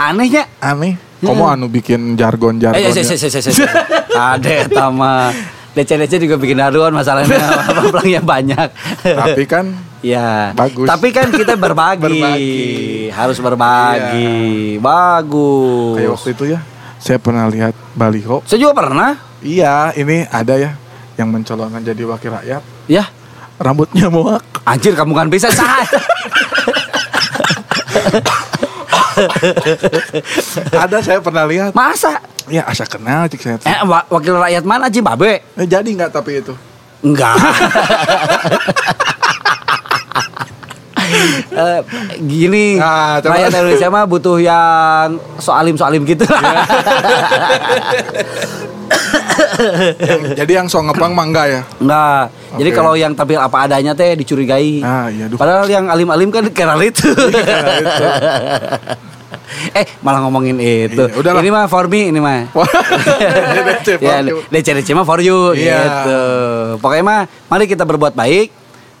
Anehnya. 0.00 0.48
Aneh, 0.72 0.96
kamu 1.20 1.44
anu 1.44 1.66
bikin 1.68 2.16
jargon-jargon. 2.16 2.80
Eh, 2.80 2.88
eh, 2.88 3.04
eh. 3.04 3.70
Ada 4.12 4.72
tama. 4.72 5.30
DC-DC 5.76 6.16
juga 6.24 6.40
bikin 6.40 6.56
haruan 6.56 6.88
masalahnya 6.88 7.36
apa 7.84 8.00
yang 8.08 8.24
banyak. 8.24 8.68
Tapi 9.04 9.44
kan 9.44 9.76
Ya, 10.04 10.54
Bagus. 10.54 10.86
Tapi 10.86 11.08
kan 11.10 11.34
kita 11.34 11.58
berbagi, 11.58 11.98
Berbagi. 12.22 13.10
harus 13.10 13.42
berbagi, 13.42 14.78
bagus. 14.78 15.98
kayak 15.98 16.10
waktu 16.14 16.28
itu 16.30 16.44
ya, 16.54 16.60
saya 17.00 17.18
pernah 17.18 17.50
lihat 17.50 17.74
baliho. 17.90 18.38
Saya 18.46 18.60
juga 18.60 18.76
pernah, 18.76 19.18
Iya, 19.42 19.90
ini 19.98 20.22
ada 20.30 20.54
ya 20.54 20.78
yang 21.18 21.32
mencolokkan 21.34 21.82
jadi 21.82 22.06
wakil 22.06 22.30
rakyat. 22.38 22.62
ya. 22.86 23.08
Rambutnya 23.58 24.06
muak. 24.06 24.44
Anjir 24.66 24.92
kamu 24.92 25.14
kan 25.14 25.30
bisa 25.30 25.46
sah. 25.48 25.86
ada 30.76 30.98
saya 31.00 31.22
pernah 31.22 31.46
lihat. 31.46 31.70
Masa? 31.72 32.18
Ya 32.46 32.62
asa 32.62 32.82
kenal 32.82 33.26
cik 33.26 33.40
saya. 33.40 33.56
Eh, 33.62 33.80
wa- 33.82 34.06
wakil 34.08 34.34
rakyat 34.34 34.62
mana 34.62 34.86
Ji 34.86 34.98
Babe? 34.98 35.42
Eh, 35.54 35.66
jadi 35.66 35.86
nggak 35.86 36.10
tapi 36.10 36.42
itu? 36.42 36.54
Enggak. 37.00 37.36
Eh, 41.46 41.80
gini, 42.18 42.76
Nah, 42.76 43.22
rakyat 43.22 43.48
Indonesia 43.48 43.88
mah 43.88 44.04
butuh 44.04 44.36
yang 44.36 45.16
soalim 45.38 45.78
soalim 45.78 46.02
gitu. 46.02 46.26
Yang- 50.00 50.24
jadi 50.38 50.52
yang 50.62 50.66
so 50.68 50.80
ngepang 50.82 51.12
mah 51.12 51.24
enggak 51.26 51.46
ya? 51.48 51.60
Enggak. 51.80 52.22
Jadi 52.56 52.70
Oke. 52.72 52.76
kalau 52.76 52.92
yang 52.96 53.12
tampil 53.12 53.38
apa 53.40 53.56
adanya 53.68 53.92
teh 53.92 54.16
dicurigai. 54.16 54.80
Ah 54.80 55.08
iya 55.12 55.28
duh. 55.28 55.38
Padahal 55.38 55.66
yang 55.68 55.88
alim-alim 55.88 56.28
kan 56.32 56.44
kenal 56.52 56.80
itu. 56.80 57.06
eh 59.78 59.86
malah 60.02 60.20
ngomongin 60.26 60.56
itu. 60.58 61.02
Iya, 61.06 61.16
udahlah. 61.18 61.40
Ini 61.42 61.50
mah 61.52 61.66
for 61.68 61.86
me 61.86 62.10
ini 62.10 62.20
mah. 62.20 62.48
Ya, 64.02 64.18
DC 64.50 64.90
mah 64.92 65.06
for 65.06 65.22
you 65.22 65.54
Iya. 65.54 65.78
gitu. 65.82 66.20
Pokoknya 66.82 67.04
mah 67.04 67.20
mari 67.46 67.70
kita 67.70 67.86
berbuat 67.86 68.18
baik, 68.18 68.50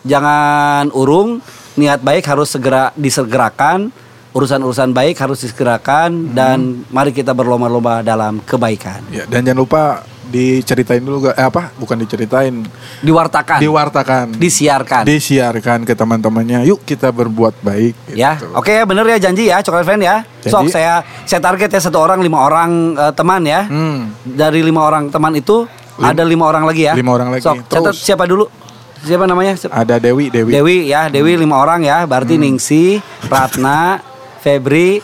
jangan 0.06 0.94
urung, 0.94 1.42
niat 1.74 2.00
baik 2.00 2.22
harus 2.26 2.54
segera 2.54 2.94
disegerakan, 2.94 3.90
urusan-urusan 4.36 4.92
baik 4.92 5.16
harus 5.16 5.40
disegerakan 5.40 6.28
Hmm. 6.28 6.34
dan 6.36 6.58
mari 6.92 7.10
kita 7.10 7.32
berlomba-lomba 7.32 8.04
dalam 8.04 8.44
kebaikan. 8.44 9.00
Ya, 9.08 9.24
dan 9.24 9.40
jangan 9.42 9.56
lupa 9.58 9.82
diceritain 10.26 11.00
dulu? 11.00 11.30
Eh, 11.30 11.40
apa? 11.40 11.72
Bukan 11.72 11.96
diceritain, 11.96 12.52
Diwartakan, 13.00 13.62
diwartakan, 13.62 14.24
disiarkan. 14.36 15.06
disiarkan 15.06 15.78
ke 15.82 15.94
teman-temannya. 15.94 16.66
Yuk 16.66 16.82
kita 16.82 17.08
berbuat 17.08 17.62
baik. 17.62 17.94
gitu. 18.10 18.18
Ya, 18.18 18.36
oke 18.52 18.68
ya 18.68 18.84
bener 18.84 19.06
ya 19.06 19.18
janji 19.22 19.48
ya 19.48 19.62
coklat 19.62 19.86
friend 19.86 20.02
ya. 20.02 20.26
Janji. 20.42 20.52
Sok 20.52 20.66
saya 20.68 21.00
saya 21.24 21.40
target 21.40 21.70
ya 21.70 21.80
satu 21.80 21.96
orang 21.96 22.20
lima 22.20 22.42
orang 22.42 22.92
eh, 22.92 23.12
teman 23.14 23.40
ya. 23.40 23.64
Hmm. 23.64 24.12
Dari 24.20 24.60
lima 24.60 24.82
orang 24.82 25.08
teman 25.08 25.32
itu 25.32 25.64
ada 25.96 26.26
lima 26.26 26.44
orang 26.44 26.66
lagi 26.66 26.84
ya. 26.84 26.92
Lima 26.92 27.14
orang 27.14 27.30
lagi. 27.30 27.40
Sok 27.40 27.64
catat 27.64 27.94
siapa 27.96 28.28
dulu? 28.28 28.50
Siapa 28.96 29.22
namanya? 29.22 29.54
Ada 29.70 30.02
Dewi, 30.02 30.34
Dewi. 30.34 30.50
Dewi 30.50 30.90
ya, 30.90 31.06
Dewi 31.06 31.38
lima 31.38 31.62
orang 31.62 31.86
ya. 31.86 32.02
Berarti 32.02 32.34
Ningsi, 32.34 32.98
Ratna, 33.30 34.02
Febri, 34.46 35.02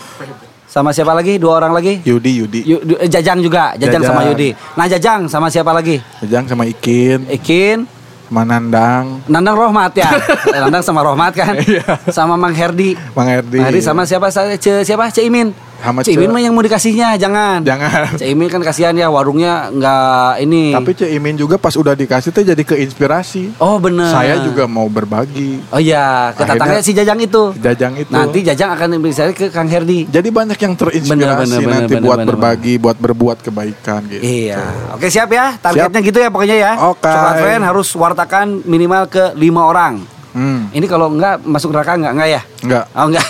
sama 0.71 0.95
siapa 0.95 1.11
lagi? 1.11 1.35
Dua 1.35 1.59
orang 1.59 1.75
lagi? 1.75 1.99
Yudi, 2.07 2.39
Yudi. 2.39 2.61
Yu- 2.63 2.79
eh, 2.95 3.11
Jajang 3.11 3.43
juga, 3.43 3.75
Jajang, 3.75 3.99
Jajang. 3.99 4.03
sama 4.07 4.21
Yudi. 4.31 4.55
Nah 4.79 4.87
Jajang 4.87 5.21
sama 5.27 5.51
siapa 5.51 5.75
lagi? 5.75 5.99
Jajang 6.23 6.47
sama 6.47 6.63
Ikin, 6.63 7.27
Ikin, 7.27 7.91
sama 8.31 8.47
Nandang, 8.47 9.19
Nandang 9.27 9.59
Rohmat 9.59 9.99
ya. 9.99 10.15
Nandang 10.63 10.87
sama 10.87 11.03
Rohmat 11.03 11.35
kan. 11.35 11.59
Iya. 11.59 11.83
sama 12.07 12.39
Mang 12.39 12.55
Herdi. 12.55 12.95
Mang 13.19 13.27
Erdi. 13.27 13.59
Mang 13.59 13.67
Herdi 13.67 13.83
sama 13.83 14.07
siapa? 14.07 14.31
Siapa? 14.31 15.11
Ceimin. 15.11 15.51
Sama 15.83 16.01
Ceimin 16.01 16.25
Ce- 16.25 16.33
mah 16.33 16.41
yang 16.41 16.55
mau 16.55 16.63
dikasihnya, 16.63 17.19
jangan. 17.19 17.59
Jangan. 17.61 18.15
Ceimin 18.15 18.47
kan 18.47 18.63
kasihan 18.63 18.95
ya 18.95 19.11
warungnya 19.11 19.67
nggak 19.69 20.33
ini. 20.41 20.71
Tapi 20.71 20.91
Cek 20.95 21.11
Imin 21.11 21.35
juga 21.35 21.59
pas 21.59 21.75
udah 21.75 21.93
dikasih 21.93 22.31
tuh 22.31 22.45
jadi 22.45 22.63
keinspirasi. 22.63 23.59
oh 23.59 23.77
bener. 23.77 24.07
Saya 24.07 24.39
juga 24.41 24.65
mau 24.65 24.87
berbagi. 24.87 25.59
Oh 25.69 25.77
iya, 25.77 26.31
ketatangnya 26.33 26.79
Akhirnya- 26.79 26.87
si 26.87 26.93
Jajang 26.93 27.19
itu. 27.19 27.43
Jajang 27.57 27.93
itu. 27.97 28.11
Nanti 28.11 28.39
Jajang 28.41 28.71
akan 28.73 28.89
bisa 28.99 29.27
ke 29.31 29.51
Kang 29.51 29.67
Herdi. 29.67 30.07
jadi 30.07 30.29
banyak 30.29 30.57
yang 30.57 30.75
terinspirasi 30.75 31.11
Bener, 31.13 31.35
bener, 31.35 31.59
bener, 31.59 31.75
nanti 31.75 31.93
bener, 31.93 32.07
buat 32.07 32.19
bener, 32.19 32.29
berbagi, 32.31 32.75
buat 32.79 32.97
berbuat 32.97 33.39
kebaikan 33.43 34.01
gitu. 34.07 34.23
Iya. 34.23 34.63
Oke 34.95 35.11
siap 35.11 35.29
ya. 35.29 35.59
Targetnya 35.59 36.01
gitu 36.01 36.19
ya 36.19 36.29
pokoknya 36.31 36.57
ya. 36.57 36.73
Oke. 36.87 37.05
Coklat 37.05 37.35
Friend 37.37 37.63
harus 37.63 37.89
wartakan 37.93 38.47
minimal 38.63 39.05
ke 39.07 39.35
lima 39.35 39.67
orang. 39.67 40.22
Hmm, 40.33 40.69
Ini 40.71 40.85
kalau 40.85 41.09
enggak 41.09 41.41
masuk 41.43 41.71
neraka 41.71 41.93
enggak 41.93 42.13
enggak 42.13 42.29
ya? 42.31 42.41
enggak. 42.61 42.85
Oh 42.91 43.05
enggak. 43.07 43.25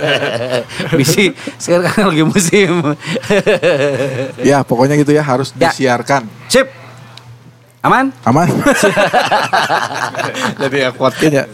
Bisi 0.98 1.32
sekarang 1.56 1.86
kan 1.86 2.02
lagi 2.08 2.22
musim. 2.22 2.70
Ya, 4.38 4.60
pokoknya 4.60 4.94
gitu 4.94 5.10
ya 5.10 5.20
harus 5.20 5.50
Ya. 5.54 5.68
disiarkan. 5.68 6.24
Sip. 6.46 6.66
Aman? 7.80 8.12
Aman? 8.22 8.44
Jadi 10.60 10.76
akuatkan 10.84 11.30
ya. 11.32 11.44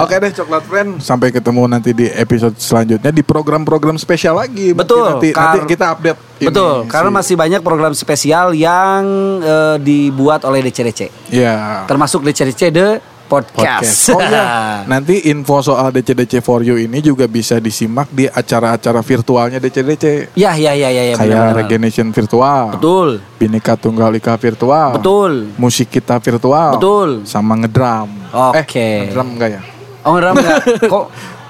Oke 0.00 0.16
deh 0.16 0.30
coklat 0.32 0.62
friend, 0.64 0.88
sampai 0.98 1.28
ketemu 1.28 1.60
nanti 1.66 1.92
di 1.92 2.08
episode 2.08 2.56
selanjutnya 2.56 3.10
di 3.10 3.20
program-program 3.20 3.94
spesial 3.94 4.34
lagi. 4.34 4.72
Betul, 4.72 5.20
Nanti, 5.20 5.28
kar- 5.30 5.60
nanti 5.60 5.68
kita 5.68 5.84
update. 5.92 6.18
ini 6.40 6.46
Betul, 6.48 6.72
karena 6.88 7.10
si- 7.10 7.14
masih 7.14 7.34
banyak 7.36 7.60
program 7.60 7.92
spesial 7.92 8.46
yang 8.56 9.02
eh, 9.40 9.76
dibuat 9.78 10.42
oleh 10.42 10.58
DCDC. 10.62 11.00
Ya. 11.28 11.82
Termasuk 11.84 12.22
DCDC 12.22 12.60
The 12.70 12.88
Podcast. 13.24 13.56
Podcast. 13.56 14.12
Oh 14.12 14.20
iya. 14.20 14.44
Nanti 14.92 15.26
info 15.26 15.58
soal 15.60 15.90
DCDC 15.90 16.38
for 16.38 16.60
you 16.60 16.76
ini 16.76 16.98
juga 16.98 17.24
bisa 17.24 17.56
disimak 17.56 18.08
di 18.08 18.24
acara-acara 18.24 19.00
virtualnya 19.00 19.58
DCDC. 19.58 20.36
Ya, 20.36 20.52
ya, 20.54 20.72
ya, 20.72 20.88
ya, 20.88 21.02
ya. 21.10 21.14
Kayak 21.14 21.18
benar-benar. 21.18 21.56
Regeneration 21.58 22.08
Virtual. 22.10 22.62
Betul. 22.76 23.08
Bineka 23.34 23.74
Tunggal 23.74 24.14
Ika 24.14 24.36
Virtual. 24.36 24.94
Betul. 24.94 25.32
Musik 25.56 25.88
kita 25.88 26.16
virtual. 26.16 26.76
Betul. 26.76 27.24
Sama 27.24 27.56
ngedram. 27.56 28.08
Oke. 28.30 28.76
Eh, 28.76 29.08
ngedram 29.08 29.28
enggak 29.32 29.50
ya? 29.50 29.60
Oh, 30.02 30.12
ngeram 30.14 30.34
enggak? 30.36 30.58
kok 30.92 31.04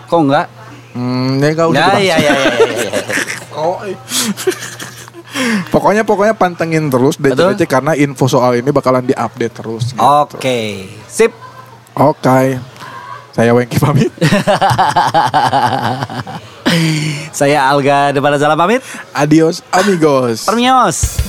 kok 0.06 0.20
enggak? 0.20 0.46
Hmm, 0.94 1.42
ya 1.42 1.50
kau 1.52 1.74
Ya, 1.74 1.98
ya, 1.98 2.16
ya, 2.16 2.16
ya, 2.22 2.32
ya, 2.54 2.74
ya. 2.86 2.92
Oh, 3.54 3.78
iya. 3.82 3.94
pokoknya 5.70 6.02
pokoknya 6.02 6.34
pantengin 6.34 6.86
terus 6.86 7.18
Betul. 7.18 7.54
DCDC 7.54 7.66
karena 7.66 7.92
info 7.94 8.26
soal 8.26 8.54
ini 8.54 8.70
bakalan 8.70 9.02
diupdate 9.02 9.54
terus. 9.54 9.90
gitu. 9.90 10.02
Oke. 10.02 10.86
Sip. 11.06 11.43
Oke. 11.94 12.58
Saya 13.34 13.50
Wengki 13.54 13.78
pamit. 13.78 14.10
Saya 17.38 17.70
Alga 17.70 18.10
Depan 18.10 18.34
Salam 18.38 18.58
pamit. 18.58 18.82
Adios 19.14 19.62
amigos. 19.70 20.42
Permios. 20.42 21.22